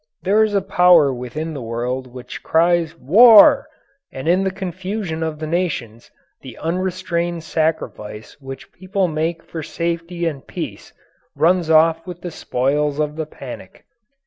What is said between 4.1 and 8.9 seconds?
and in the confusion of the nations, the unrestrained sacrifice which